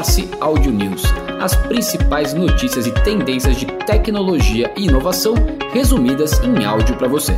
Morse 0.00 0.30
Audio 0.40 0.72
News, 0.72 1.02
as 1.42 1.54
principais 1.54 2.32
notícias 2.32 2.86
e 2.86 3.04
tendências 3.04 3.54
de 3.58 3.66
tecnologia 3.84 4.72
e 4.74 4.86
inovação 4.86 5.34
resumidas 5.74 6.42
em 6.42 6.64
áudio 6.64 6.96
para 6.96 7.06
você. 7.06 7.34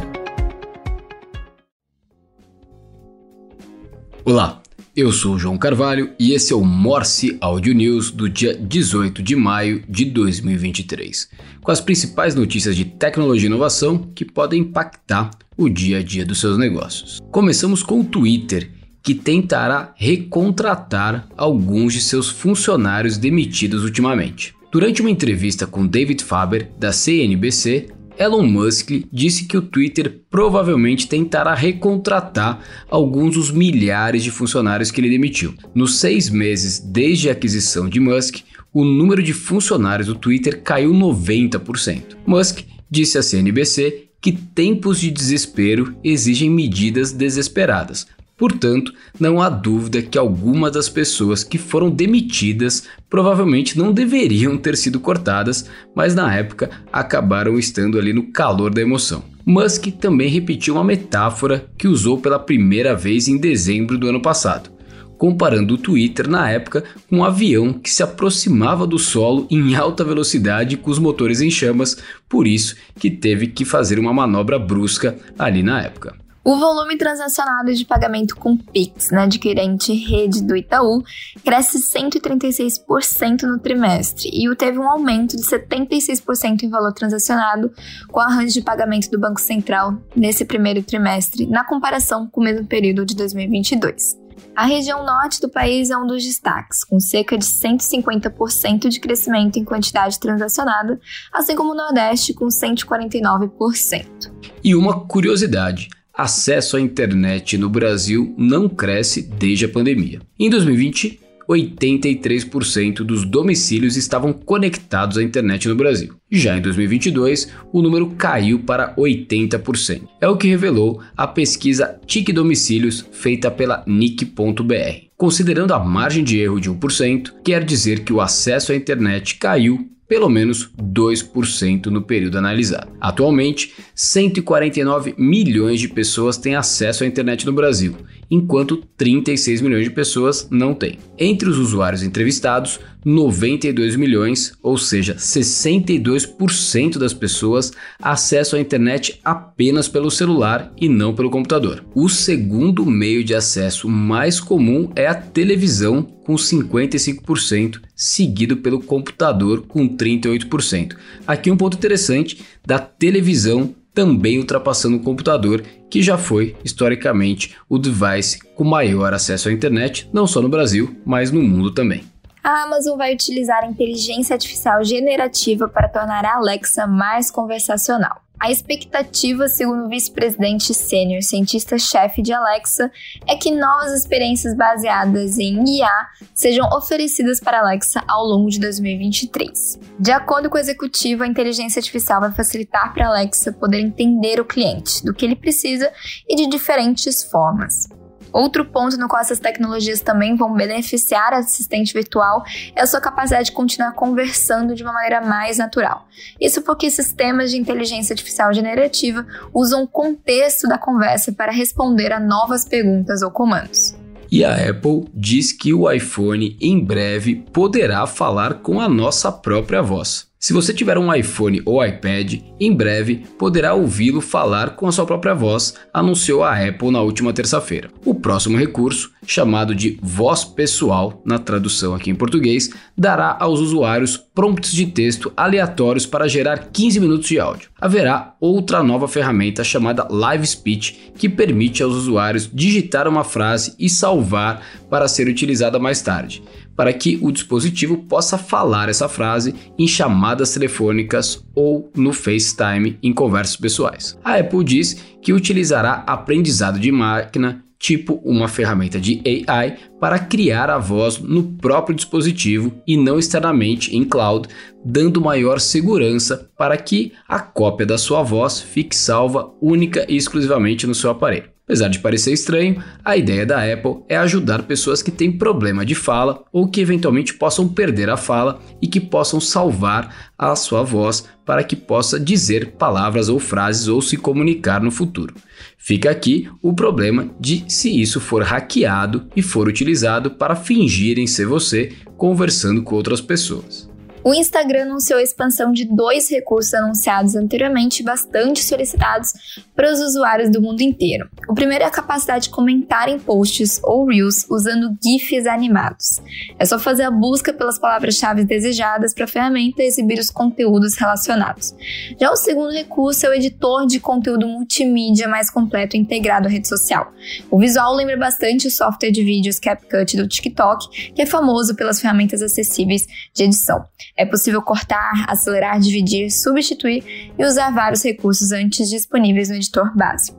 Olá, 4.25 4.62
eu 4.95 5.11
sou 5.11 5.37
João 5.37 5.59
Carvalho 5.59 6.12
e 6.21 6.35
esse 6.35 6.53
é 6.53 6.56
o 6.56 6.62
Morse 6.62 7.37
Audio 7.40 7.75
News 7.75 8.12
do 8.12 8.29
dia 8.29 8.54
18 8.54 9.24
de 9.24 9.35
maio 9.35 9.83
de 9.88 10.04
2023, 10.04 11.31
com 11.60 11.72
as 11.72 11.81
principais 11.81 12.37
notícias 12.37 12.76
de 12.76 12.85
tecnologia 12.85 13.49
e 13.49 13.51
inovação 13.51 13.99
que 14.15 14.24
podem 14.24 14.60
impactar 14.60 15.31
o 15.56 15.69
dia 15.69 15.99
a 15.99 16.02
dia 16.05 16.24
dos 16.24 16.38
seus 16.38 16.56
negócios. 16.56 17.20
Começamos 17.33 17.83
com 17.83 17.98
o 17.98 18.05
Twitter 18.05 18.70
que 19.02 19.14
tentará 19.14 19.92
recontratar 19.96 21.27
alguns 21.37 21.93
de 21.93 22.01
seus 22.01 22.29
funcionários 22.29 23.19
demitidos 23.19 23.83
ultimamente. 23.84 24.55
Durante 24.70 25.01
uma 25.01 25.10
entrevista 25.10 25.66
com 25.66 25.87
David 25.87 26.23
Faber, 26.23 26.70
da 26.79 26.93
CNBC, 26.93 27.88
Elon 28.19 28.46
Musk 28.46 28.91
disse 29.12 29.45
que 29.46 29.57
o 29.57 29.62
Twitter 29.62 30.20
provavelmente 30.30 31.09
tentará 31.09 31.55
recontratar 31.55 32.60
alguns 32.88 33.34
dos 33.34 33.51
milhares 33.51 34.23
de 34.23 34.30
funcionários 34.30 34.91
que 34.91 35.01
ele 35.01 35.10
demitiu. 35.10 35.55
Nos 35.74 35.98
seis 35.98 36.30
meses 36.30 36.79
desde 36.79 37.29
a 37.29 37.32
aquisição 37.32 37.88
de 37.88 37.98
Musk, 37.98 38.41
o 38.73 38.84
número 38.84 39.23
de 39.23 39.32
funcionários 39.32 40.07
do 40.07 40.15
Twitter 40.15 40.62
caiu 40.62 40.93
90%. 40.93 42.16
Musk 42.27 42.60
disse 42.91 43.19
à 43.19 43.23
CNBC 43.23 44.09
que 44.21 44.32
tempos 44.32 45.01
de 45.01 45.10
desespero 45.10 45.96
exigem 46.05 46.48
medidas 46.48 47.12
desesperadas, 47.12 48.07
Portanto, 48.42 48.92
não 49.20 49.41
há 49.41 49.48
dúvida 49.48 50.02
que 50.02 50.19
algumas 50.19 50.73
das 50.73 50.88
pessoas 50.88 51.45
que 51.45 51.59
foram 51.59 51.88
demitidas 51.88 52.88
provavelmente 53.09 53.79
não 53.79 53.93
deveriam 53.93 54.59
ter 54.59 54.76
sido 54.76 54.99
cortadas, 54.99 55.71
mas 55.95 56.12
na 56.12 56.34
época 56.34 56.68
acabaram 56.93 57.57
estando 57.57 57.96
ali 57.96 58.12
no 58.12 58.32
calor 58.32 58.74
da 58.74 58.82
emoção. 58.82 59.23
Musk 59.46 59.87
também 59.93 60.29
repetiu 60.29 60.74
uma 60.74 60.82
metáfora 60.82 61.66
que 61.79 61.87
usou 61.87 62.18
pela 62.18 62.37
primeira 62.37 62.96
vez 62.96 63.29
em 63.29 63.38
dezembro 63.38 63.96
do 63.96 64.08
ano 64.08 64.20
passado, 64.20 64.70
comparando 65.16 65.74
o 65.74 65.78
Twitter 65.78 66.28
na 66.28 66.50
época 66.50 66.82
com 67.08 67.18
um 67.18 67.24
avião 67.24 67.72
que 67.72 67.90
se 67.90 68.02
aproximava 68.02 68.88
do 68.88 68.98
solo 68.98 69.46
em 69.52 69.77
alta 69.77 70.02
velocidade 70.02 70.77
com 70.77 70.90
os 70.90 70.98
motores 70.98 71.40
em 71.40 71.48
chamas, 71.48 71.96
por 72.28 72.48
isso 72.48 72.74
que 72.98 73.08
teve 73.08 73.46
que 73.46 73.64
fazer 73.64 74.00
uma 74.00 74.12
manobra 74.12 74.58
brusca 74.58 75.16
ali 75.38 75.62
na 75.62 75.80
época. 75.80 76.20
O 76.44 76.56
volume 76.56 76.98
transacionado 76.98 77.72
de 77.72 77.84
pagamento 77.84 78.34
com 78.34 78.56
Pix 78.56 79.12
na 79.12 79.22
adquirente 79.22 79.92
rede 79.92 80.42
do 80.42 80.56
Itaú 80.56 81.04
cresce 81.44 81.78
136% 81.78 83.42
no 83.42 83.60
trimestre 83.60 84.28
e 84.28 84.52
teve 84.56 84.76
um 84.76 84.88
aumento 84.88 85.36
de 85.36 85.42
76% 85.44 86.64
em 86.64 86.68
valor 86.68 86.92
transacionado 86.92 87.72
com 88.08 88.18
o 88.18 88.22
arranjo 88.22 88.54
de 88.54 88.60
pagamento 88.60 89.08
do 89.08 89.20
Banco 89.20 89.40
Central 89.40 89.96
nesse 90.16 90.44
primeiro 90.44 90.82
trimestre, 90.82 91.46
na 91.46 91.64
comparação 91.64 92.26
com 92.26 92.40
o 92.40 92.44
mesmo 92.44 92.66
período 92.66 93.06
de 93.06 93.14
2022. 93.14 94.20
A 94.56 94.66
região 94.66 95.06
norte 95.06 95.40
do 95.40 95.48
país 95.48 95.90
é 95.90 95.96
um 95.96 96.06
dos 96.08 96.24
destaques, 96.24 96.82
com 96.82 96.98
cerca 96.98 97.38
de 97.38 97.44
150% 97.44 98.88
de 98.88 98.98
crescimento 98.98 99.60
em 99.60 99.64
quantidade 99.64 100.18
transacionada, 100.18 101.00
assim 101.32 101.54
como 101.54 101.70
o 101.70 101.77
Nordeste, 101.77 102.34
com 102.34 102.46
149%. 102.46 104.32
E 104.64 104.74
uma 104.74 105.06
curiosidade 105.06 105.88
acesso 106.14 106.77
à 106.77 106.80
internet 106.80 107.56
no 107.56 107.68
Brasil 107.68 108.34
não 108.36 108.68
cresce 108.68 109.22
desde 109.22 109.64
a 109.64 109.68
pandemia. 109.68 110.20
Em 110.38 110.50
2020, 110.50 111.20
83% 111.48 112.98
dos 112.98 113.24
domicílios 113.24 113.96
estavam 113.96 114.33
conectados 114.33 115.18
à 115.18 115.22
internet 115.22 115.68
no 115.68 115.74
Brasil. 115.74 116.14
Já 116.30 116.56
em 116.56 116.62
2022, 116.62 117.48
o 117.73 117.83
número 117.83 118.08
caiu 118.11 118.61
para 118.61 118.95
80%. 118.96 120.02
É 120.20 120.28
o 120.28 120.36
que 120.36 120.48
revelou 120.48 121.00
a 121.17 121.27
pesquisa 121.27 121.98
TIC 122.06 122.33
Domicílios 122.33 123.05
feita 123.12 123.50
pela 123.50 123.84
NIC.br. 123.86 125.12
Considerando 125.17 125.74
a 125.74 125.79
margem 125.79 126.24
de 126.24 126.40
erro 126.40 126.61
de 126.61 126.70
1%, 126.70 127.33
quer 127.44 127.64
dizer 127.64 128.00
que 128.00 128.12
o 128.12 128.21
acesso 128.21 128.73
à 128.73 128.75
internet 128.75 129.37
caiu 129.37 129.92
pelo 130.09 130.29
menos 130.29 130.71
2% 130.79 131.87
no 131.87 132.03
período 132.03 132.39
analisado. 132.39 132.93
Atualmente, 133.01 133.75
149 133.95 135.15
milhões 135.17 135.81
de 135.81 135.89
pessoas 135.89 136.37
têm 136.37 136.55
acesso 136.55 137.05
à 137.05 137.07
internet 137.07 137.47
no 137.47 137.53
Brasil, 137.53 137.97
enquanto 138.32 138.82
36 138.97 139.60
milhões 139.60 139.84
de 139.84 139.91
pessoas 139.91 140.48
não 140.50 140.72
têm. 140.72 140.98
Entre 141.19 141.47
os 141.47 141.59
usuários 141.59 142.03
entrevistados, 142.03 142.81
92 143.04 143.94
milhões, 143.94 144.54
ou 144.62 144.78
seja, 144.78 145.16
62% 145.16 146.97
das 146.97 147.12
pessoas 147.12 147.72
acessam 148.00 148.59
a 148.59 148.62
internet 148.62 149.20
apenas 149.22 149.87
pelo 149.87 150.10
celular 150.10 150.72
e 150.81 150.88
não 150.88 151.15
pelo 151.15 151.28
computador. 151.28 151.84
O 151.94 152.09
segundo 152.09 152.87
meio 152.87 153.22
de 153.22 153.34
acesso 153.34 153.87
mais 153.87 154.41
comum 154.41 154.91
é 154.97 155.06
a 155.06 155.14
televisão, 155.14 156.03
com 156.03 156.34
55%, 156.34 157.82
seguido 157.94 158.56
pelo 158.56 158.81
computador, 158.81 159.66
com 159.69 159.87
38%. 159.87 160.97
Aqui 161.26 161.50
um 161.50 161.56
ponto 161.56 161.76
interessante 161.76 162.41
da 162.64 162.78
televisão 162.78 163.75
também 163.95 164.39
ultrapassando 164.39 164.97
o 164.97 165.01
computador, 165.01 165.63
que 165.91 166.03
já 166.03 166.17
foi, 166.17 166.57
historicamente, 166.65 167.57
o 167.69 167.79
device 167.79 168.39
com 168.55 168.65
maior 168.65 169.13
acesso 169.13 169.49
à 169.49 169.53
internet, 169.53 170.09
não 170.13 170.27
só 170.27 170.41
no 170.41 170.49
Brasil, 170.49 170.97
mas 171.05 171.31
no 171.31 171.43
mundo 171.43 171.71
também 171.71 172.12
a 172.43 172.65
Amazon 172.65 172.99
vai 172.99 173.15
utilizar 173.15 173.63
a 173.63 173.67
inteligência 173.67 174.35
artificial 174.35 174.83
generativa 174.83 175.69
para 175.69 175.89
tornar 175.89 176.25
a 176.25 176.37
Alexa 176.37 176.87
mais 176.87 177.31
conversacional. 177.31 178.21
A 178.41 178.51
expectativa, 178.51 179.47
segundo 179.47 179.85
o 179.85 179.89
vice-presidente 179.89 180.75
sênior 180.75 181.23
cientista-chefe 181.23 182.21
de 182.21 182.33
Alexa, 182.33 182.91
é 183.29 183.37
que 183.37 183.53
novas 183.53 183.93
experiências 183.93 184.57
baseadas 184.57 185.39
em 185.39 185.63
IA 185.65 186.09
sejam 186.35 186.69
oferecidas 186.71 187.39
para 187.39 187.61
Alexa 187.61 188.03
ao 188.09 188.25
longo 188.25 188.51
de 188.51 188.59
2023. 188.59 189.79
De 189.97 190.11
acordo 190.11 190.51
com 190.51 190.57
o 190.57 190.61
executivo, 190.61 191.23
a 191.23 191.29
inteligência 191.29 191.79
artificial 191.79 192.21
vai 192.21 192.33
facilitar 192.33 192.93
para 192.93 193.07
Alexa 193.07 193.53
poder 193.53 193.79
entender 193.79 194.41
o 194.41 194.45
cliente, 194.45 195.05
do 195.05 195.15
que 195.15 195.25
ele 195.25 195.37
precisa 195.37 195.93
e 196.29 196.35
de 196.35 196.49
diferentes 196.49 197.23
formas. 197.23 197.89
Outro 198.32 198.65
ponto 198.65 198.97
no 198.97 199.09
qual 199.09 199.20
essas 199.20 199.38
tecnologias 199.38 200.00
também 200.00 200.34
vão 200.37 200.54
beneficiar 200.54 201.32
a 201.32 201.38
assistente 201.38 201.93
virtual 201.93 202.44
é 202.75 202.82
a 202.82 202.87
sua 202.87 203.00
capacidade 203.00 203.47
de 203.47 203.53
continuar 203.53 203.93
conversando 203.93 204.75
de 204.75 204.82
uma 204.82 204.93
maneira 204.93 205.20
mais 205.20 205.59
natural. 205.59 206.06
Isso 206.41 206.62
porque 206.62 206.91
sistemas 206.91 207.50
de 207.50 207.59
inteligência 207.59 208.15
artificial 208.15 208.53
generativa 208.53 209.26
usam 209.53 209.82
o 209.82 209.88
contexto 209.88 210.66
da 210.66 210.78
conversa 210.78 211.32
para 211.32 211.53
responder 211.53 212.12
a 212.12 212.20
novas 212.20 212.65
perguntas 212.65 213.22
ou 213.22 213.31
comandos. 213.31 213.94
E 214.31 214.44
a 214.44 214.70
Apple 214.70 215.04
diz 215.12 215.53
que 215.53 215.75
o 215.75 215.91
iPhone 215.91 216.56
em 216.59 216.82
breve 216.82 217.44
poderá 217.53 218.06
falar 218.06 218.54
com 218.54 218.81
a 218.81 218.88
nossa 218.88 219.31
própria 219.31 219.82
voz. 219.82 220.31
Se 220.43 220.53
você 220.53 220.75
tiver 220.75 220.99
um 220.99 221.15
iPhone 221.15 221.63
ou 221.65 221.87
iPad, 221.87 222.41
em 222.59 222.75
breve 222.75 223.23
poderá 223.39 223.75
ouvi-lo 223.75 224.21
falar 224.21 224.71
com 224.71 224.89
a 224.89 224.91
sua 224.91 225.07
própria 225.07 225.35
voz, 225.35 225.75
anunciou 225.95 226.43
a 226.43 226.57
Apple 226.67 226.91
na 226.91 227.01
última 227.01 227.33
terça-feira. 227.33 227.89
O 228.05 228.13
próximo 228.13 228.59
recurso, 228.59 229.13
chamado 229.25 229.73
de 229.73 230.01
voz 230.03 230.45
pessoal, 230.45 231.23
na 231.25 231.39
tradução 231.39 231.95
aqui 231.95 232.11
em 232.11 232.17
português, 232.17 232.71
dará 232.99 233.37
aos 233.39 233.61
usuários 233.61 234.17
prompts 234.17 234.73
de 234.73 234.87
texto 234.87 235.33
aleatórios 235.37 236.07
para 236.07 236.27
gerar 236.27 236.71
15 236.73 236.99
minutos 236.99 237.29
de 237.29 237.39
áudio. 237.39 237.71
Haverá 237.81 238.35
outra 238.41 238.83
nova 238.83 239.07
ferramenta 239.07 239.63
chamada 239.63 240.09
Live 240.11 240.45
Speech, 240.45 241.13
que 241.17 241.29
permite 241.29 241.85
aos 241.85 241.95
usuários 241.95 242.51
digitar 242.53 243.07
uma 243.07 243.23
frase 243.23 243.77
e 243.79 243.89
salvar 243.89 244.61
para 244.91 245.07
ser 245.07 245.29
utilizada 245.29 245.79
mais 245.79 246.03
tarde 246.03 246.43
para 246.82 246.93
que 246.93 247.17
o 247.23 247.31
dispositivo 247.31 247.96
possa 247.96 248.37
falar 248.37 248.88
essa 248.88 249.08
frase 249.08 249.55
em 249.79 249.87
chamadas 249.87 250.52
telefônicas 250.52 251.40
ou 251.55 251.88
no 251.94 252.12
FaceTime 252.12 252.99
em 253.00 253.12
conversas 253.12 253.55
pessoais. 253.55 254.19
A 254.25 254.34
Apple 254.34 254.64
diz 254.64 255.00
que 255.23 255.32
utilizará 255.32 256.02
aprendizado 256.05 256.81
de 256.81 256.90
máquina 256.90 257.62
tipo 257.79 258.14
uma 258.25 258.49
ferramenta 258.49 258.99
de 258.99 259.23
AI 259.46 259.76
para 260.00 260.19
criar 260.19 260.70
a 260.70 260.79
voz 260.79 261.19
no 261.19 261.44
próprio 261.52 261.94
dispositivo 261.94 262.73
e 262.85 262.96
não 262.96 263.17
externamente 263.17 263.96
em 263.96 264.02
cloud, 264.02 264.49
dando 264.85 265.20
maior 265.20 265.61
segurança 265.61 266.50
para 266.58 266.76
que 266.76 267.12
a 267.28 267.38
cópia 267.38 267.87
da 267.87 267.96
sua 267.96 268.25
voz 268.25 268.61
fique 268.61 268.96
salva 268.96 269.52
única 269.61 270.05
e 270.08 270.17
exclusivamente 270.17 270.85
no 270.85 270.96
seu 270.96 271.11
aparelho. 271.11 271.51
Apesar 271.73 271.89
de 271.89 272.01
parecer 272.01 272.35
estranho, 272.35 272.85
a 273.03 273.17
ideia 273.17 273.47
da 273.47 273.57
Apple 273.65 274.03
é 274.07 274.15
ajudar 274.19 274.65
pessoas 274.65 275.03
que 275.03 275.11
têm 275.11 275.33
problema 275.33 275.87
de 275.87 275.95
fala 275.95 276.45
ou 276.53 276.69
que 276.69 276.83
eventualmente 276.83 277.33
possam 277.33 277.67
perder 277.67 278.11
a 278.11 278.17
fala 278.19 278.61
e 278.83 278.87
que 278.87 279.01
possam 279.01 279.41
salvar 279.41 280.31
a 280.37 280.55
sua 280.55 280.83
voz 280.83 281.27
para 281.47 281.65
que 281.65 281.75
possa 281.75 282.21
dizer 282.21 282.73
palavras 282.73 283.31
ou 283.31 283.39
frases 283.39 283.89
ou 283.89 284.03
se 284.03 284.19
comunicar 284.19 284.83
no 284.83 284.91
futuro. 284.91 285.35
Fica 285.79 286.11
aqui 286.11 286.47
o 286.61 286.75
problema 286.75 287.31
de 287.41 287.65
se 287.69 287.89
isso 288.03 288.21
for 288.21 288.43
hackeado 288.43 289.27
e 289.35 289.41
for 289.41 289.67
utilizado 289.67 290.33
para 290.33 290.55
fingirem 290.55 291.27
ser 291.27 291.47
você 291.47 291.91
conversando 292.19 292.83
com 292.83 292.95
outras 292.95 293.23
pessoas. 293.23 293.91
O 294.25 294.33
Instagram 294.33 294.83
anunciou 294.83 295.19
a 295.19 295.23
expansão 295.23 295.73
de 295.73 295.85
dois 295.85 296.31
recursos 296.31 296.73
anunciados 296.75 297.35
anteriormente 297.35 298.05
bastante 298.05 298.63
solicitados 298.63 299.33
para 299.75 299.93
os 299.93 299.99
usuários 300.01 300.49
do 300.49 300.63
mundo 300.63 300.81
inteiro. 300.81 301.29
O 301.49 301.55
primeiro 301.55 301.83
é 301.83 301.89
a 301.89 301.91
capacidade 301.91 302.45
de 302.45 302.51
comentar 302.51 303.09
em 303.09 303.19
posts 303.19 303.81
ou 303.83 304.07
reels 304.07 304.47
usando 304.49 304.97
GIFs 305.03 305.47
animados. 305.47 306.21
É 306.57 306.65
só 306.65 306.79
fazer 306.79 307.03
a 307.03 307.11
busca 307.11 307.53
pelas 307.53 307.81
palavras-chave 307.81 308.45
desejadas 308.45 309.13
para 309.13 309.25
a 309.25 309.29
ferramenta 309.29 309.83
e 309.83 309.87
exibir 309.87 310.21
os 310.21 310.31
conteúdos 310.31 310.95
relacionados. 310.95 311.75
Já 312.21 312.31
o 312.31 312.37
segundo 312.37 312.71
recurso 312.71 313.27
é 313.27 313.31
o 313.31 313.35
editor 313.35 313.89
de 313.89 313.99
conteúdo 313.99 314.47
multimídia 314.47 315.27
mais 315.27 315.51
completo 315.51 315.97
integrado 315.97 316.47
à 316.47 316.51
rede 316.51 316.69
social. 316.69 317.13
O 317.51 317.59
visual 317.59 317.93
lembra 317.95 318.17
bastante 318.17 318.69
o 318.69 318.71
software 318.71 319.11
de 319.11 319.25
vídeos 319.25 319.59
CapCut 319.59 320.17
do 320.17 320.29
TikTok, 320.29 321.13
que 321.13 321.23
é 321.23 321.27
famoso 321.27 321.75
pelas 321.75 322.01
ferramentas 322.01 322.41
acessíveis 322.41 323.05
de 323.35 323.43
edição. 323.43 323.85
É 324.17 324.26
possível 324.26 324.61
cortar, 324.61 325.25
acelerar, 325.29 325.81
dividir, 325.81 326.31
substituir 326.31 327.32
e 327.38 327.44
usar 327.44 327.70
vários 327.70 328.05
recursos 328.05 328.53
antes 328.53 328.88
disponíveis 328.88 329.49
no 329.49 329.56
editor 329.56 329.97
básico. 329.97 330.38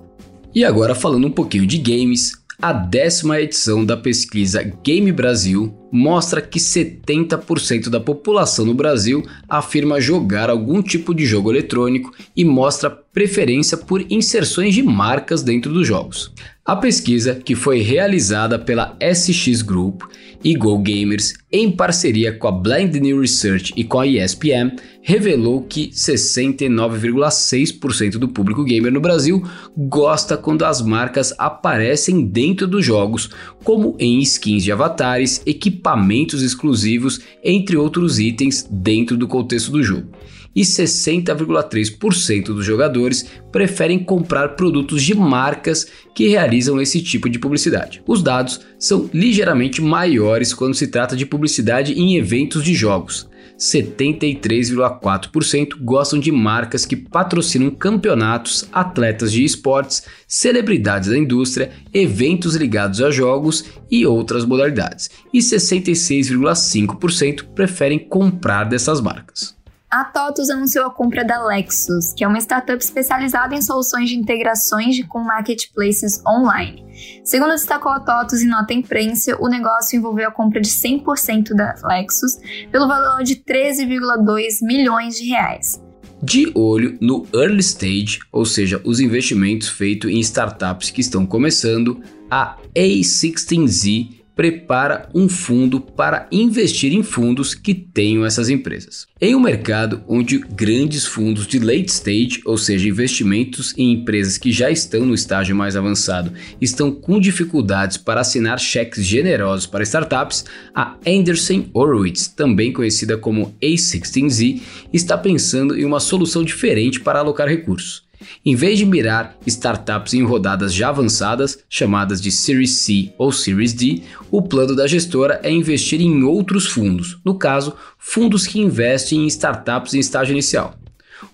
E 0.53 0.63
agora 0.63 0.93
falando 0.93 1.27
um 1.27 1.31
pouquinho 1.31 1.65
de 1.65 1.79
games, 1.79 2.33
a 2.61 2.71
décima 2.71 3.41
edição 3.41 3.83
da 3.83 3.97
pesquisa 3.97 4.63
Game 4.83 5.11
Brasil 5.11 5.75
mostra 5.91 6.41
que 6.41 6.59
70% 6.59 7.89
da 7.89 7.99
população 7.99 8.63
no 8.63 8.73
Brasil 8.73 9.21
afirma 9.49 9.99
jogar 9.99 10.49
algum 10.49 10.81
tipo 10.81 11.13
de 11.13 11.25
jogo 11.25 11.51
eletrônico 11.51 12.13
e 12.35 12.45
mostra 12.45 13.02
preferência 13.13 13.77
por 13.77 14.03
inserções 14.09 14.73
de 14.73 14.81
marcas 14.81 15.43
dentro 15.43 15.71
dos 15.71 15.87
jogos. 15.87 16.33
A 16.65 16.75
pesquisa, 16.75 17.35
que 17.35 17.53
foi 17.55 17.81
realizada 17.81 18.57
pela 18.57 18.97
SX 18.99 19.61
Group 19.61 20.01
e 20.43 20.55
Go 20.55 20.79
Gamers 20.79 21.35
em 21.51 21.69
parceria 21.69 22.33
com 22.33 22.47
a 22.47 22.51
Blind 22.51 22.95
New 22.95 23.19
Research 23.19 23.71
e 23.75 23.83
com 23.83 23.99
a 23.99 24.07
ESPN, 24.07 24.71
revelou 25.01 25.61
que 25.61 25.89
69,6% 25.89 28.11
do 28.11 28.29
público 28.29 28.63
gamer 28.63 28.89
no 28.91 29.01
Brasil 29.01 29.43
gosta 29.77 30.37
quando 30.37 30.63
as 30.63 30.81
marcas 30.81 31.35
aparecem 31.37 32.25
dentro 32.25 32.65
dos 32.65 32.85
jogos, 32.85 33.29
como 33.63 33.95
em 33.99 34.19
skins 34.19 34.63
de 34.63 34.71
avatares, 34.71 35.41
equipamentos 35.45 36.41
exclusivos, 36.41 37.21
entre 37.43 37.77
outros 37.77 38.19
itens, 38.19 38.67
dentro 38.69 39.15
do 39.15 39.27
contexto 39.27 39.71
do 39.71 39.81
jogo. 39.81 40.09
E 40.55 40.61
60,3% 40.61 42.45
dos 42.45 42.63
jogadores 42.63 43.25
preferem 43.51 43.97
comprar 43.97 44.49
produtos 44.49 45.01
de 45.01 45.15
marcas 45.15 45.87
que 46.13 46.27
realizam 46.27 46.79
esse 46.79 47.01
tipo 47.01 47.27
de 47.27 47.39
publicidade. 47.39 48.03
Os 48.05 48.21
dados 48.21 48.61
são 48.77 49.09
ligeiramente 49.11 49.81
maiores 49.81 50.53
quando 50.53 50.75
se 50.75 50.87
trata 50.87 51.15
de 51.15 51.25
publicidade 51.25 51.93
em 51.93 52.17
eventos 52.17 52.63
de 52.63 52.75
jogos. 52.75 53.27
73,4% 53.63 55.81
gostam 55.81 56.19
de 56.19 56.31
marcas 56.31 56.85
que 56.85 56.95
patrocinam 56.97 57.71
campeonatos, 57.71 58.67
atletas 58.73 59.31
de 59.31 59.45
esportes, 59.45 60.03
celebridades 60.27 61.07
da 61.09 61.17
indústria, 61.17 61.71
eventos 61.93 62.55
ligados 62.55 63.01
a 63.01 63.09
jogos 63.09 63.63
e 63.89 64.05
outras 64.05 64.43
modalidades. 64.43 65.09
E 65.33 65.39
66,5% 65.39 67.45
preferem 67.55 67.99
comprar 67.99 68.65
dessas 68.65 68.99
marcas 68.99 69.55
a 69.93 70.03
TOTUS 70.05 70.49
anunciou 70.49 70.87
a 70.87 70.89
compra 70.89 71.23
da 71.23 71.45
Lexus, 71.45 72.13
que 72.17 72.23
é 72.23 72.27
uma 72.27 72.39
startup 72.39 72.83
especializada 72.83 73.53
em 73.53 73.61
soluções 73.61 74.09
de 74.09 74.15
integrações 74.15 74.99
com 75.05 75.19
marketplaces 75.19 76.19
online. 76.25 76.83
Segundo 77.23 77.51
destacou 77.51 77.91
a 77.91 77.99
TOTUS 77.99 78.41
em 78.41 78.47
nota 78.47 78.73
imprensa, 78.73 79.37
o 79.39 79.47
negócio 79.47 79.95
envolveu 79.95 80.29
a 80.29 80.31
compra 80.31 80.59
de 80.59 80.67
100% 80.67 81.53
da 81.53 81.75
Lexus 81.83 82.39
pelo 82.71 82.87
valor 82.87 83.23
de 83.23 83.35
13,2 83.35 84.63
milhões 84.63 85.15
de 85.15 85.29
reais. 85.29 85.79
De 86.23 86.51
olho 86.55 86.97
no 86.99 87.27
early 87.31 87.59
stage, 87.59 88.19
ou 88.31 88.45
seja, 88.45 88.81
os 88.83 88.99
investimentos 88.99 89.69
feitos 89.69 90.09
em 90.09 90.19
startups 90.21 90.89
que 90.89 91.01
estão 91.01 91.23
começando, 91.23 92.01
a 92.31 92.57
A16Z 92.75 94.22
prepara 94.35 95.09
um 95.13 95.29
fundo 95.29 95.79
para 95.79 96.27
investir 96.31 96.93
em 96.93 97.03
fundos 97.03 97.53
que 97.53 97.73
tenham 97.73 98.25
essas 98.25 98.49
empresas. 98.49 99.07
Em 99.21 99.35
um 99.35 99.39
mercado 99.39 100.03
onde 100.07 100.39
grandes 100.39 101.05
fundos 101.05 101.45
de 101.47 101.59
late 101.59 101.89
stage, 101.89 102.41
ou 102.45 102.57
seja, 102.57 102.89
investimentos 102.89 103.73
em 103.77 103.93
empresas 103.93 104.37
que 104.37 104.51
já 104.51 104.69
estão 104.69 105.05
no 105.05 105.13
estágio 105.13 105.55
mais 105.55 105.75
avançado, 105.75 106.33
estão 106.59 106.91
com 106.91 107.19
dificuldades 107.19 107.97
para 107.97 108.21
assinar 108.21 108.59
cheques 108.59 109.05
generosos 109.05 109.65
para 109.65 109.83
startups, 109.83 110.45
a 110.73 110.97
Anderson 111.07 111.65
Horowitz, 111.73 112.27
também 112.27 112.73
conhecida 112.73 113.17
como 113.17 113.55
A16Z, 113.61 114.61
está 114.91 115.17
pensando 115.17 115.77
em 115.77 115.85
uma 115.85 115.99
solução 115.99 116.43
diferente 116.43 116.99
para 116.99 117.19
alocar 117.19 117.47
recursos. 117.47 118.03
Em 118.45 118.55
vez 118.55 118.77
de 118.77 118.85
mirar 118.85 119.37
startups 119.45 120.13
em 120.13 120.23
rodadas 120.23 120.73
já 120.73 120.89
avançadas, 120.89 121.59
chamadas 121.69 122.21
de 122.21 122.31
Series 122.31 122.71
C 122.77 123.13
ou 123.17 123.31
Series 123.31 123.73
D, 123.73 124.01
o 124.31 124.41
plano 124.41 124.75
da 124.75 124.87
gestora 124.87 125.39
é 125.43 125.51
investir 125.51 126.01
em 126.01 126.23
outros 126.23 126.67
fundos, 126.67 127.17
no 127.23 127.37
caso, 127.37 127.73
fundos 127.97 128.47
que 128.47 128.59
investem 128.59 129.23
em 129.23 129.27
startups 129.27 129.93
em 129.93 129.99
estágio 129.99 130.33
inicial. 130.33 130.75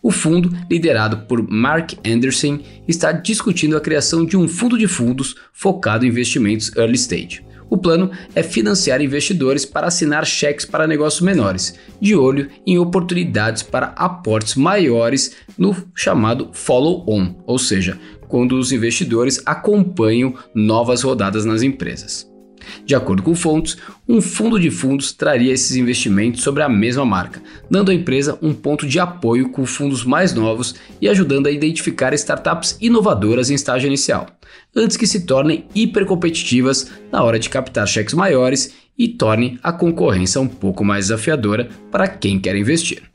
O 0.01 0.11
fundo, 0.11 0.55
liderado 0.69 1.17
por 1.27 1.41
Mark 1.41 1.93
Anderson, 2.05 2.59
está 2.87 3.11
discutindo 3.11 3.75
a 3.75 3.81
criação 3.81 4.25
de 4.25 4.37
um 4.37 4.47
fundo 4.47 4.77
de 4.77 4.87
fundos 4.87 5.35
focado 5.51 6.05
em 6.05 6.09
investimentos 6.09 6.71
early 6.75 6.95
stage. 6.95 7.48
O 7.69 7.77
plano 7.77 8.11
é 8.33 8.41
financiar 8.41 9.01
investidores 9.01 9.65
para 9.65 9.87
assinar 9.87 10.25
cheques 10.25 10.65
para 10.65 10.87
negócios 10.87 11.21
menores, 11.21 11.75
de 12.01 12.15
olho 12.15 12.49
em 12.65 12.77
oportunidades 12.77 13.61
para 13.61 13.93
aportes 13.95 14.55
maiores 14.55 15.35
no 15.57 15.75
chamado 15.93 16.49
follow-on, 16.51 17.35
ou 17.45 17.59
seja, 17.59 17.99
quando 18.27 18.57
os 18.57 18.71
investidores 18.71 19.41
acompanham 19.45 20.33
novas 20.53 21.01
rodadas 21.01 21.45
nas 21.45 21.61
empresas. 21.61 22.28
De 22.85 22.95
acordo 22.95 23.23
com 23.23 23.35
fontes, 23.35 23.77
um 24.07 24.21
fundo 24.21 24.59
de 24.59 24.69
fundos 24.69 25.11
traria 25.11 25.53
esses 25.53 25.75
investimentos 25.75 26.41
sobre 26.41 26.63
a 26.63 26.69
mesma 26.69 27.05
marca, 27.05 27.41
dando 27.69 27.91
à 27.91 27.93
empresa 27.93 28.37
um 28.41 28.53
ponto 28.53 28.87
de 28.87 28.99
apoio 28.99 29.49
com 29.49 29.65
fundos 29.65 30.03
mais 30.03 30.33
novos 30.33 30.75
e 31.01 31.07
ajudando 31.07 31.47
a 31.47 31.51
identificar 31.51 32.13
startups 32.13 32.77
inovadoras 32.81 33.49
em 33.49 33.55
estágio 33.55 33.87
inicial, 33.87 34.27
antes 34.75 34.97
que 34.97 35.07
se 35.07 35.25
tornem 35.25 35.65
hipercompetitivas 35.73 36.91
na 37.11 37.23
hora 37.23 37.39
de 37.39 37.49
captar 37.49 37.87
cheques 37.87 38.13
maiores 38.13 38.73
e 38.97 39.07
torne 39.07 39.57
a 39.63 39.71
concorrência 39.71 40.41
um 40.41 40.47
pouco 40.47 40.83
mais 40.83 41.05
desafiadora 41.05 41.69
para 41.89 42.07
quem 42.07 42.39
quer 42.39 42.55
investir. 42.55 43.09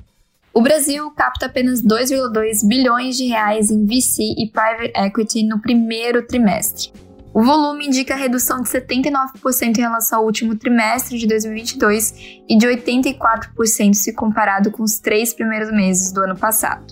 O 0.54 0.62
Brasil 0.62 1.10
capta 1.10 1.46
apenas 1.46 1.82
2,2 1.82 2.66
bilhões 2.66 3.16
de 3.16 3.26
reais 3.26 3.70
em 3.70 3.84
VC 3.84 4.22
e 4.38 4.48
private 4.48 4.92
equity 4.96 5.42
no 5.42 5.60
primeiro 5.60 6.24
trimestre. 6.24 6.92
O 7.34 7.42
volume 7.42 7.88
indica 7.88 8.14
redução 8.14 8.62
de 8.62 8.68
79% 8.68 9.76
em 9.76 9.80
relação 9.80 10.20
ao 10.20 10.24
último 10.24 10.54
trimestre 10.54 11.18
de 11.18 11.26
2022 11.26 12.14
e 12.48 12.56
de 12.56 12.66
84% 12.66 13.94
se 13.94 14.12
comparado 14.12 14.70
com 14.70 14.84
os 14.84 15.00
três 15.00 15.34
primeiros 15.34 15.72
meses 15.72 16.12
do 16.12 16.22
ano 16.22 16.36
passado. 16.36 16.86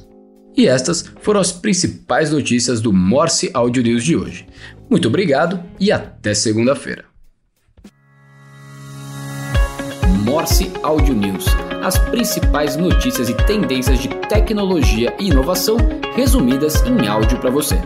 E 0.57 0.67
estas 0.67 1.07
foram 1.21 1.41
as 1.41 1.53
principais 1.53 2.33
notícias 2.33 2.81
do 2.81 2.93
Morse 2.93 3.51
Audio 3.55 3.85
News 3.85 4.05
de 4.05 4.17
hoje. 4.17 4.47
Muito 4.91 5.07
obrigado 5.07 5.63
e 5.79 5.93
até 5.93 6.35
segunda-feira. 6.35 7.05
Morse 10.25 10.73
Audio 10.83 11.15
News 11.15 11.47
as 11.83 11.99
principais 11.99 12.77
notícias 12.77 13.29
e 13.29 13.35
tendências 13.35 13.99
de 13.99 14.09
tecnologia 14.29 15.15
e 15.19 15.27
inovação 15.27 15.77
resumidas 16.15 16.81
em 16.83 17.09
áudio 17.09 17.39
para 17.41 17.51
você. 17.51 17.77